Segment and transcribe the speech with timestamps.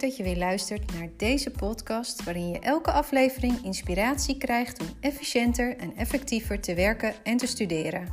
[0.00, 5.76] dat je weer luistert naar deze podcast, waarin je elke aflevering inspiratie krijgt om efficiënter
[5.76, 8.08] en effectiever te werken en te studeren.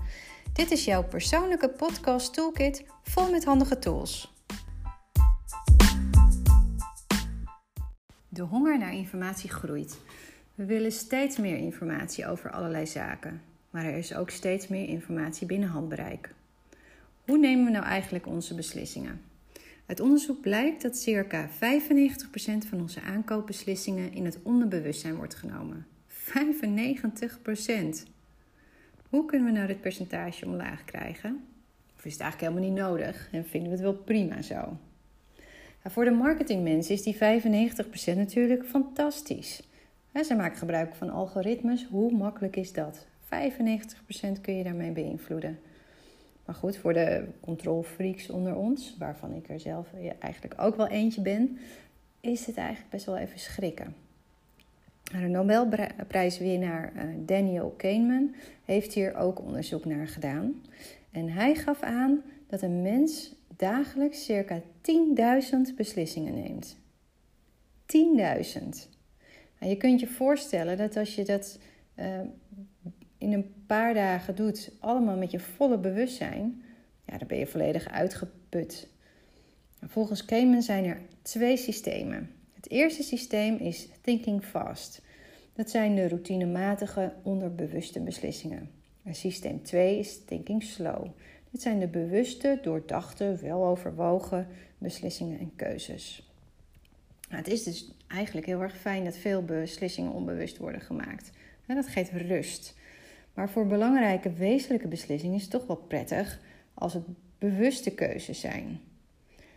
[0.53, 4.33] Dit is jouw persoonlijke podcast toolkit vol met handige tools.
[8.29, 9.99] De honger naar informatie groeit.
[10.55, 15.47] We willen steeds meer informatie over allerlei zaken, maar er is ook steeds meer informatie
[15.47, 16.33] binnen handbereik.
[17.25, 19.28] Hoe nemen we nou eigenlijk onze beslissingen?
[19.89, 21.51] Uit onderzoek blijkt dat circa 95%
[22.69, 25.87] van onze aankoopbeslissingen in het onderbewustzijn wordt genomen.
[26.07, 26.13] 95%!
[29.09, 31.43] Hoe kunnen we nou dit percentage omlaag krijgen?
[31.95, 34.55] Of is het eigenlijk helemaal niet nodig en vinden we het wel prima zo?
[34.55, 34.77] Nou,
[35.83, 37.19] voor de marketingmensen is die 95%
[38.15, 39.63] natuurlijk fantastisch.
[40.25, 41.87] ze maken gebruik van algoritmes.
[41.89, 43.07] Hoe makkelijk is dat?
[43.23, 45.59] 95% kun je daarmee beïnvloeden.
[46.49, 49.87] Maar goed, voor de controlfreaks onder ons, waarvan ik er zelf
[50.19, 51.57] eigenlijk ook wel eentje ben,
[52.19, 53.95] is het eigenlijk best wel even schrikken.
[55.03, 60.61] De Nobelprijswinnaar eh, Daniel Kahneman heeft hier ook onderzoek naar gedaan.
[61.11, 66.77] En hij gaf aan dat een mens dagelijks circa 10.000 beslissingen neemt.
[67.85, 67.99] 10.000.
[69.59, 71.59] Nou, je kunt je voorstellen dat als je dat
[71.99, 72.05] uh,
[73.31, 76.61] in een paar dagen doet, allemaal met je volle bewustzijn,
[77.05, 78.87] ja, dan ben je volledig uitgeput.
[79.85, 82.31] Volgens Kahneman zijn er twee systemen.
[82.53, 85.01] Het eerste systeem is thinking fast.
[85.53, 88.69] Dat zijn de routinematige onderbewuste beslissingen.
[89.03, 91.05] En systeem 2 is thinking slow.
[91.51, 96.29] Dit zijn de bewuste, doordachte, weloverwogen beslissingen en keuzes.
[97.29, 101.31] Nou, het is dus eigenlijk heel erg fijn dat veel beslissingen onbewust worden gemaakt.
[101.65, 102.77] Dat geeft rust.
[103.39, 106.39] Maar voor belangrijke wezenlijke beslissingen is het toch wel prettig
[106.73, 107.03] als het
[107.37, 108.79] bewuste keuzes zijn.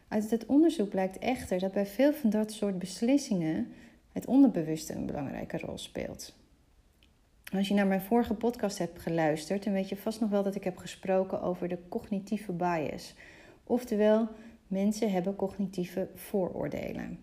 [0.08, 3.72] Uit het onderzoek blijkt echter dat bij veel van dat soort beslissingen
[4.12, 6.34] het onderbewuste een belangrijke rol speelt.
[7.52, 10.54] Als je naar mijn vorige podcast hebt geluisterd, dan weet je vast nog wel dat
[10.54, 13.14] ik heb gesproken over de cognitieve bias.
[13.64, 14.28] Oftewel,
[14.66, 17.18] mensen hebben cognitieve vooroordelen.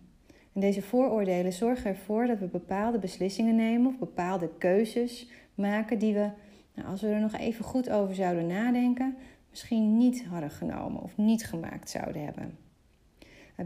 [0.52, 6.14] En deze vooroordelen zorgen ervoor dat we bepaalde beslissingen nemen of bepaalde keuzes maken die
[6.14, 6.30] we,
[6.74, 9.16] nou, als we er nog even goed over zouden nadenken,
[9.50, 12.58] misschien niet hadden genomen of niet gemaakt zouden hebben.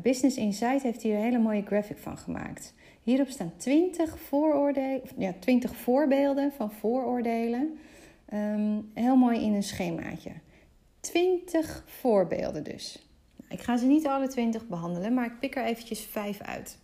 [0.03, 2.75] Business Insight heeft hier een hele mooie graphic van gemaakt.
[3.03, 7.79] Hierop staan 20, vooroordelen, ja, 20 voorbeelden van vooroordelen.
[8.27, 10.31] Ehm, heel mooi in een schemaatje.
[11.01, 13.09] 20 voorbeelden dus.
[13.49, 16.79] Ik ga ze niet alle 20 behandelen, maar ik pik er eventjes 5 uit.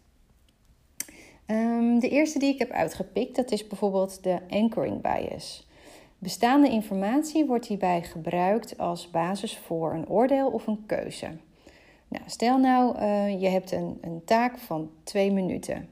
[1.46, 5.68] Ehm, de eerste die ik heb uitgepikt, dat is bijvoorbeeld de anchoring bias.
[6.20, 11.30] Bestaande informatie wordt hierbij gebruikt als basis voor een oordeel of een keuze.
[12.08, 15.88] Nou, stel nou, uh, je hebt een, een taak van 2 minuten.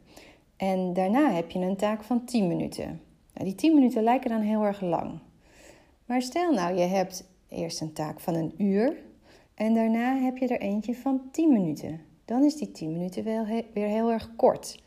[0.57, 3.01] En daarna heb je een taak van 10 minuten.
[3.35, 5.19] Nou, die 10 minuten lijken dan heel erg lang.
[6.05, 8.97] Maar stel nou, je hebt eerst een taak van een uur
[9.55, 12.01] en daarna heb je er eentje van 10 minuten.
[12.25, 14.83] Dan is die 10 minuten wel weer heel erg kort.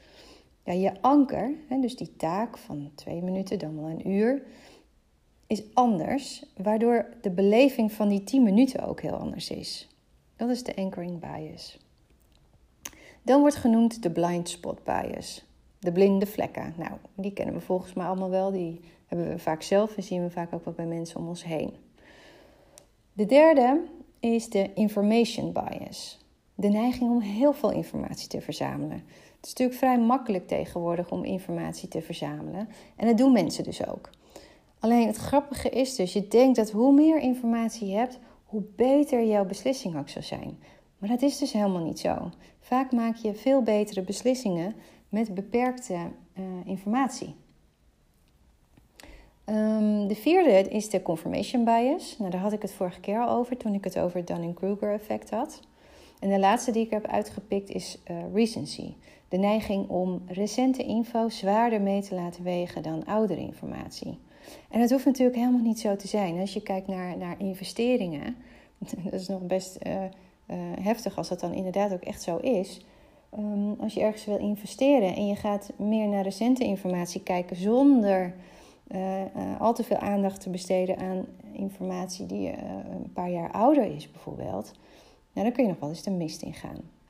[0.63, 1.51] Ja, je anker,
[1.81, 4.43] dus die taak van 2 minuten, dan wel een uur,
[5.51, 9.87] is anders, waardoor de beleving van die 10 minuten ook heel anders is.
[10.35, 11.77] Dat is de anchoring bias.
[13.21, 15.45] Dan wordt genoemd de blind spot bias.
[15.79, 16.73] De blinde vlekken.
[16.77, 18.51] Nou, die kennen we volgens mij allemaal wel.
[18.51, 21.43] Die hebben we vaak zelf en zien we vaak ook wel bij mensen om ons
[21.43, 21.73] heen.
[23.13, 23.81] De derde
[24.19, 26.19] is de information bias.
[26.55, 29.03] De neiging om heel veel informatie te verzamelen.
[29.35, 32.69] Het is natuurlijk vrij makkelijk tegenwoordig om informatie te verzamelen.
[32.95, 34.09] En dat doen mensen dus ook.
[34.81, 39.25] Alleen het grappige is dus, je denkt dat hoe meer informatie je hebt, hoe beter
[39.25, 40.59] jouw beslissing ook zijn.
[40.97, 42.29] Maar dat is dus helemaal niet zo.
[42.59, 44.75] Vaak maak je veel betere beslissingen
[45.09, 47.35] met beperkte uh, informatie.
[49.45, 52.17] Um, de vierde is de confirmation bias.
[52.17, 54.93] Nou, daar had ik het vorige keer al over toen ik het over het Dunning-Kruger
[54.93, 55.59] effect had.
[56.19, 58.93] En de laatste die ik heb uitgepikt is uh, recency.
[59.29, 64.19] De neiging om recente info zwaarder mee te laten wegen dan oudere informatie.
[64.69, 66.39] En dat hoeft natuurlijk helemaal niet zo te zijn.
[66.39, 68.35] Als je kijkt naar, naar investeringen,
[69.03, 70.07] dat is nog best uh, uh,
[70.81, 72.85] heftig als dat dan inderdaad ook echt zo is.
[73.37, 78.33] Um, als je ergens wil investeren en je gaat meer naar recente informatie kijken zonder
[78.87, 82.47] uh, al te veel aandacht te besteden aan informatie die
[82.91, 84.71] een paar jaar ouder is, bijvoorbeeld,
[85.33, 87.00] nou, dan kun je nog wel eens de mist in gaan.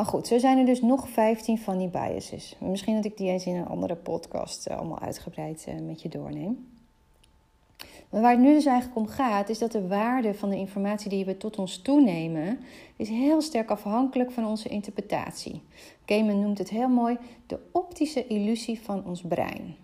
[0.00, 2.56] Maar goed, zo zijn er dus nog 15 van die biases.
[2.60, 6.68] Misschien dat ik die eens in een andere podcast allemaal uitgebreid met je doorneem.
[8.10, 11.10] Maar waar het nu dus eigenlijk om gaat, is dat de waarde van de informatie
[11.10, 12.58] die we tot ons toenemen,
[12.96, 15.62] is heel sterk afhankelijk van onze interpretatie.
[16.04, 19.76] Gaiman noemt het heel mooi de optische illusie van ons brein.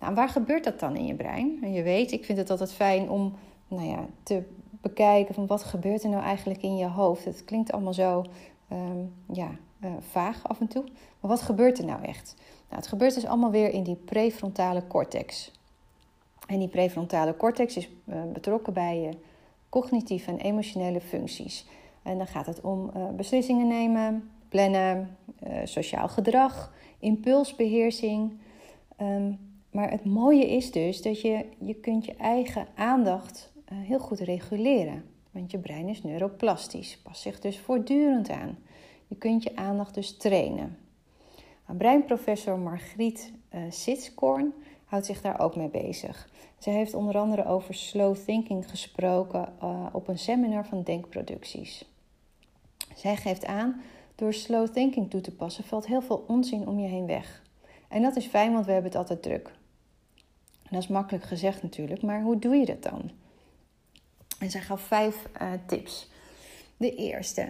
[0.00, 1.58] Nou, waar gebeurt dat dan in je brein?
[1.62, 3.34] En je weet, ik vind het altijd fijn om
[3.68, 4.42] nou ja, te
[4.80, 7.24] bekijken van wat gebeurt er nou eigenlijk in je hoofd.
[7.24, 8.24] Het klinkt allemaal zo
[8.68, 8.98] ehm,
[9.32, 9.50] ja,
[9.84, 10.84] uh, vaag af en toe.
[11.20, 12.34] Maar wat gebeurt er nou echt?
[12.38, 15.52] Nou, het gebeurt dus allemaal weer in die prefrontale cortex.
[16.46, 19.16] En die prefrontale cortex is uh, betrokken bij je
[19.68, 21.66] cognitieve en emotionele functies.
[22.02, 25.16] En dan gaat het om beslissingen nemen, plannen,
[25.64, 28.38] sociaal gedrag, impulsbeheersing.
[29.00, 29.38] Um,
[29.70, 35.04] maar het mooie is dus dat je, je kunt je eigen aandacht heel goed reguleren.
[35.38, 38.58] Want je brein is neuroplastisch, past zich dus voortdurend aan.
[39.06, 40.78] Je kunt je aandacht dus trainen.
[41.76, 44.52] Breinprofessor Margriet uh, Sitskorn
[44.84, 46.28] houdt zich daar ook mee bezig.
[46.58, 51.84] Zij heeft onder andere over slow thinking gesproken uh, op een seminar van Denkproducties.
[52.94, 53.82] Zij geeft aan,
[54.14, 57.42] door slow thinking toe te passen valt heel veel onzin om je heen weg.
[57.88, 59.54] En dat is fijn, want we hebben het altijd druk.
[60.70, 63.10] Dat is makkelijk gezegd natuurlijk, maar hoe doe je dat dan?
[64.38, 66.10] En zij gaf vijf uh, tips.
[66.76, 67.48] De eerste,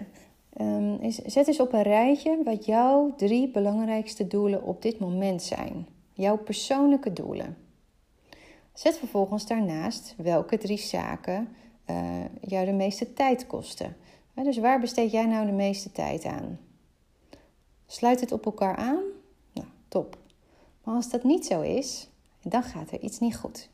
[0.61, 5.43] Um, is, zet eens op een rijtje wat jouw drie belangrijkste doelen op dit moment
[5.43, 5.87] zijn.
[6.13, 7.57] Jouw persoonlijke doelen.
[8.73, 11.49] Zet vervolgens daarnaast welke drie zaken
[11.91, 13.97] uh, jou de meeste tijd kosten.
[14.35, 16.59] dus waar besteed jij nou de meeste tijd aan?
[17.87, 19.03] Sluit het op elkaar aan?
[19.53, 20.19] Nou, top.
[20.85, 22.09] Maar als dat niet zo is,
[22.43, 23.69] dan gaat er iets niet goed.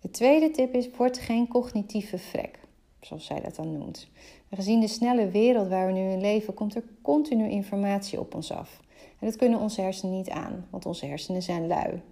[0.00, 2.58] De tweede tip is: word geen cognitieve vrek,
[3.00, 4.08] zoals zij dat dan noemt.
[4.50, 8.52] Gezien de snelle wereld waar we nu in leven, komt er continu informatie op ons
[8.52, 8.80] af.
[9.18, 12.02] En dat kunnen onze hersenen niet aan, want onze hersenen zijn lui.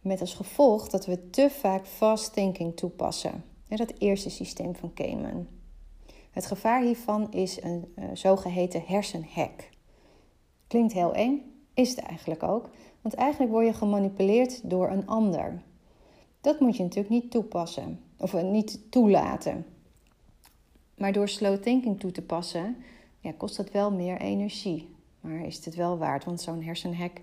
[0.00, 3.44] Met als gevolg dat we te vaak fast thinking toepassen.
[3.68, 5.46] Dat eerste systeem van Kahneman.
[6.30, 9.68] Het gevaar hiervan is een uh, zogeheten hersenhack.
[10.66, 11.42] Klinkt heel eng,
[11.74, 12.70] is het eigenlijk ook.
[13.00, 15.62] Want eigenlijk word je gemanipuleerd door een ander.
[16.40, 19.66] Dat moet je natuurlijk niet toepassen, of eh, niet toelaten.
[20.94, 22.76] Maar door slow thinking toe te passen,
[23.20, 24.96] ja, kost dat wel meer energie.
[25.20, 26.24] Maar is het wel waard?
[26.24, 27.20] Want zo'n hersenhek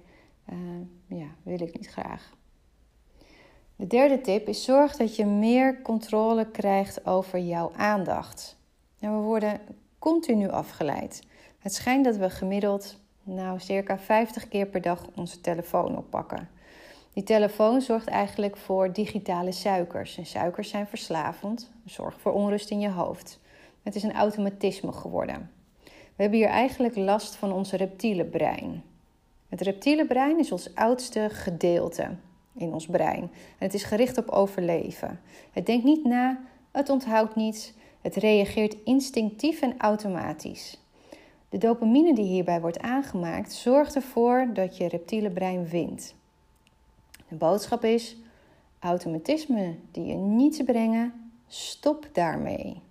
[0.49, 2.33] uh, ja, wil ik niet graag.
[3.75, 8.57] De derde tip is zorg dat je meer controle krijgt over jouw aandacht.
[8.99, 9.61] En we worden
[9.99, 11.21] continu afgeleid.
[11.59, 16.49] Het schijnt dat we gemiddeld nou, circa 50 keer per dag onze telefoon oppakken.
[17.15, 20.17] Die telefoon zorgt eigenlijk voor digitale suikers.
[20.17, 23.39] En suikers zijn verslavend, zorgen voor onrust in je hoofd.
[23.83, 25.51] Het is een automatisme geworden.
[25.83, 28.83] We hebben hier eigenlijk last van ons reptiele brein.
[29.49, 32.15] Het reptiele brein is ons oudste gedeelte
[32.53, 33.21] in ons brein.
[33.21, 35.19] En het is gericht op overleven.
[35.51, 36.39] Het denkt niet na,
[36.71, 40.79] het onthoudt niets, het reageert instinctief en automatisch.
[41.49, 46.15] De dopamine die hierbij wordt aangemaakt zorgt ervoor dat je reptiele brein wint.
[47.37, 48.17] Boodschap is:
[48.79, 52.81] automatisme die je niets brengen, stop daarmee.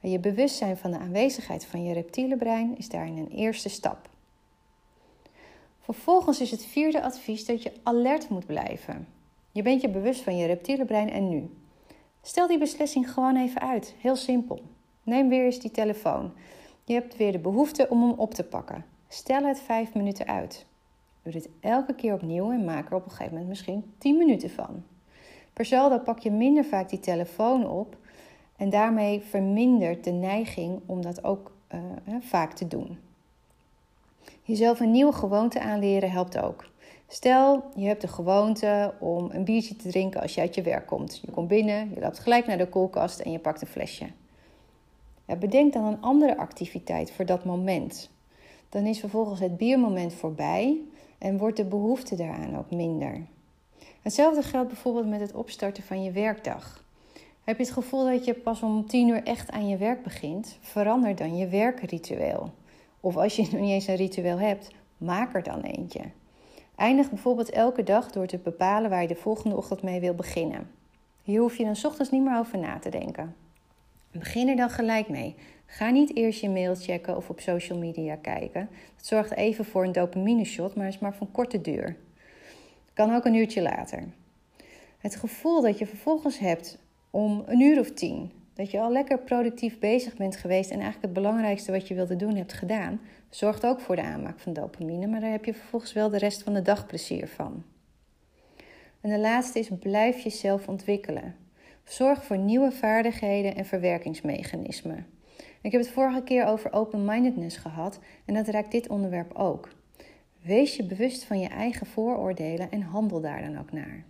[0.00, 4.08] Je bewustzijn van de aanwezigheid van je reptiele brein is daarin een eerste stap.
[5.80, 9.08] Vervolgens is het vierde advies dat je alert moet blijven.
[9.52, 11.50] Je bent je bewust van je reptiele brein en nu.
[12.22, 13.94] Stel die beslissing gewoon even uit.
[13.98, 14.60] Heel simpel.
[15.02, 16.32] Neem weer eens die telefoon.
[16.84, 18.84] Je hebt weer de behoefte om hem op te pakken.
[19.08, 20.66] Stel het vijf minuten uit.
[21.24, 24.50] Doe dit elke keer opnieuw en maak er op een gegeven moment misschien 10 minuten
[24.50, 24.82] van.
[25.52, 27.96] Per saldo pak je minder vaak die telefoon op
[28.56, 31.80] en daarmee vermindert de neiging om dat ook uh,
[32.20, 32.98] vaak te doen.
[34.42, 36.70] Jezelf een nieuwe gewoonte aanleren helpt ook.
[37.08, 40.86] Stel, je hebt de gewoonte om een biertje te drinken als je uit je werk
[40.86, 41.20] komt.
[41.24, 44.06] Je komt binnen, je loopt gelijk naar de koelkast en je pakt een flesje.
[45.38, 48.10] Bedenk dan een andere activiteit voor dat moment.
[48.68, 50.80] Dan is vervolgens het biermoment voorbij
[51.18, 53.26] en wordt de behoefte daaraan ook minder.
[54.02, 56.84] Hetzelfde geldt bijvoorbeeld met het opstarten van je werkdag.
[57.44, 60.58] Heb je het gevoel dat je pas om tien uur echt aan je werk begint?
[60.60, 62.52] Verander dan je werkritueel.
[63.00, 66.00] Of als je nog niet eens een ritueel hebt, maak er dan eentje.
[66.76, 70.70] Eindig bijvoorbeeld elke dag door te bepalen waar je de volgende ochtend mee wil beginnen.
[71.22, 73.34] Hier hoef je dan ochtends niet meer over na te denken.
[74.18, 75.34] Begin er dan gelijk mee.
[75.66, 78.68] Ga niet eerst je mail checken of op social media kijken.
[78.96, 81.96] Dat zorgt even voor een dopamine shot, maar is maar van korte duur.
[82.92, 84.02] Kan ook een uurtje later.
[84.98, 86.78] Het gevoel dat je vervolgens hebt
[87.10, 88.30] om een uur of tien.
[88.54, 92.16] Dat je al lekker productief bezig bent geweest en eigenlijk het belangrijkste wat je wilde
[92.16, 95.92] doen hebt gedaan, zorgt ook voor de aanmaak van dopamine, maar daar heb je vervolgens
[95.92, 97.64] wel de rest van de dag plezier van.
[99.00, 101.34] En de laatste is blijf jezelf ontwikkelen.
[101.84, 105.06] Zorg voor nieuwe vaardigheden en verwerkingsmechanismen.
[105.60, 109.68] Ik heb het vorige keer over open-mindedness gehad en dat raakt dit onderwerp ook.
[110.42, 114.04] Wees je bewust van je eigen vooroordelen en handel daar dan ook naar.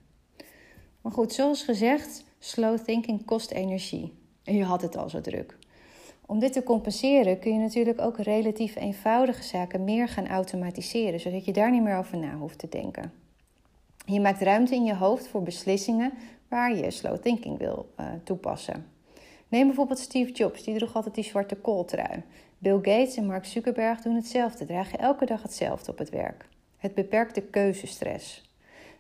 [1.00, 4.12] Maar goed, zoals gezegd, slow thinking kost energie.
[4.44, 5.56] En je had het al zo druk.
[6.26, 11.44] Om dit te compenseren kun je natuurlijk ook relatief eenvoudige zaken meer gaan automatiseren, zodat
[11.44, 13.23] je daar niet meer over na hoeft te denken.
[14.04, 16.12] Je maakt ruimte in je hoofd voor beslissingen
[16.49, 18.87] waar je slow thinking wil uh, toepassen.
[19.49, 22.23] Neem bijvoorbeeld Steve Jobs, die droeg altijd die zwarte kooltrui.
[22.58, 26.49] Bill Gates en Mark Zuckerberg doen hetzelfde, dragen elke dag hetzelfde op het werk.
[26.76, 28.52] Het beperkt de keuzestress.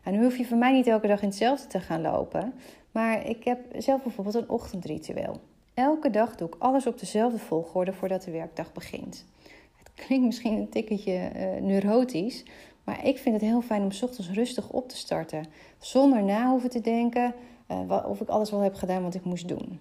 [0.02, 2.54] En nu hoef je voor mij niet elke dag in hetzelfde te gaan lopen,
[2.90, 5.40] maar ik heb zelf bijvoorbeeld een ochtendritueel.
[5.74, 9.24] Elke dag doe ik alles op dezelfde volgorde voordat de werkdag begint.
[9.76, 12.44] Het klinkt misschien een tikketje uh, neurotisch,
[12.84, 15.46] maar ik vind het heel fijn om ochtends rustig op te starten.
[15.78, 17.34] Zonder na hoeven te denken
[17.70, 19.80] uh, of ik alles wel heb gedaan wat ik moest doen.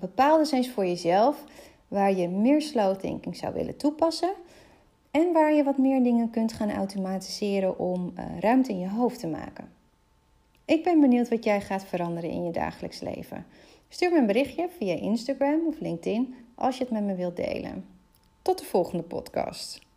[0.00, 1.44] Bepaal dus eens voor jezelf
[1.88, 4.32] waar je meer slow thinking zou willen toepassen.
[5.10, 9.20] En waar je wat meer dingen kunt gaan automatiseren om uh, ruimte in je hoofd
[9.20, 9.68] te maken.
[10.64, 13.46] Ik ben benieuwd wat jij gaat veranderen in je dagelijks leven.
[13.88, 17.84] Stuur me een berichtje via Instagram of LinkedIn als je het met me wilt delen.
[18.42, 19.91] Tot de volgende podcast.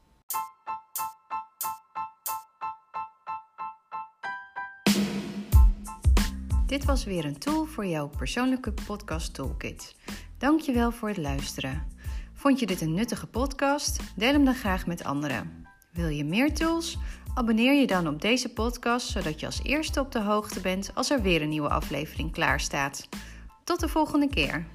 [6.66, 9.96] Dit was weer een tool voor jouw persoonlijke podcast toolkit.
[10.38, 11.88] Dankjewel voor het luisteren.
[12.34, 14.00] Vond je dit een nuttige podcast?
[14.16, 15.66] Deel hem dan graag met anderen.
[15.92, 16.98] Wil je meer tools?
[17.34, 21.10] Abonneer je dan op deze podcast zodat je als eerste op de hoogte bent als
[21.10, 23.08] er weer een nieuwe aflevering klaar staat.
[23.64, 24.66] Tot de volgende keer.